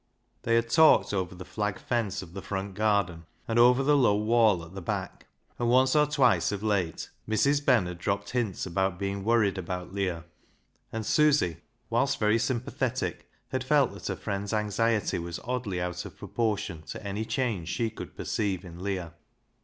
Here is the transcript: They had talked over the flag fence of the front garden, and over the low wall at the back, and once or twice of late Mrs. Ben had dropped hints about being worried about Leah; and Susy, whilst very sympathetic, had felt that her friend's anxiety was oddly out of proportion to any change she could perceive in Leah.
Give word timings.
They 0.41 0.55
had 0.55 0.71
talked 0.71 1.13
over 1.13 1.35
the 1.35 1.45
flag 1.45 1.77
fence 1.77 2.23
of 2.23 2.33
the 2.33 2.41
front 2.41 2.73
garden, 2.73 3.27
and 3.47 3.59
over 3.59 3.83
the 3.83 3.95
low 3.95 4.15
wall 4.15 4.65
at 4.65 4.73
the 4.73 4.81
back, 4.81 5.27
and 5.59 5.69
once 5.69 5.95
or 5.95 6.07
twice 6.07 6.51
of 6.51 6.63
late 6.63 7.11
Mrs. 7.29 7.63
Ben 7.63 7.85
had 7.85 7.99
dropped 7.99 8.31
hints 8.31 8.65
about 8.65 8.97
being 8.97 9.23
worried 9.23 9.59
about 9.59 9.93
Leah; 9.93 10.23
and 10.91 11.05
Susy, 11.05 11.57
whilst 11.91 12.17
very 12.19 12.39
sympathetic, 12.39 13.29
had 13.49 13.63
felt 13.63 13.93
that 13.93 14.07
her 14.07 14.15
friend's 14.15 14.53
anxiety 14.55 15.19
was 15.19 15.37
oddly 15.43 15.79
out 15.79 16.03
of 16.03 16.17
proportion 16.17 16.81
to 16.87 17.05
any 17.07 17.23
change 17.23 17.69
she 17.69 17.91
could 17.91 18.17
perceive 18.17 18.65
in 18.65 18.83
Leah. 18.83 19.13